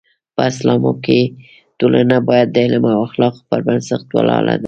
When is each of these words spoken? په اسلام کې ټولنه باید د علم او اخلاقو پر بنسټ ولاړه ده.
په 0.35 0.41
اسلام 0.51 0.83
کې 1.05 1.19
ټولنه 1.79 2.17
باید 2.29 2.47
د 2.51 2.57
علم 2.65 2.83
او 2.93 2.99
اخلاقو 3.07 3.47
پر 3.49 3.59
بنسټ 3.67 4.05
ولاړه 4.17 4.53
ده. 4.57 4.59